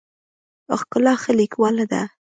[0.79, 2.01] ښکلا ښه لیکواله ده.